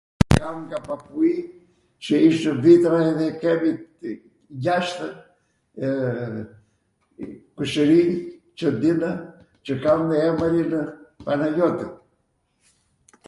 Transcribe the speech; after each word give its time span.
e 0.33 0.33
kam 0.39 0.55
nga 0.65 0.77
papui 0.87 1.33
qw 2.03 2.09
ishtw 2.27 2.53
vitra 2.63 2.97
edhe 3.09 3.27
kemi 3.41 3.69
gjashtw 4.63 5.03
www 5.79 7.29
kushwrinj 7.55 8.13
qw 8.57 8.67
dinw 8.81 9.05
qw 9.65 9.73
kanw 9.83 10.09
emrinw 10.29 10.75
Panajoti 11.25 11.87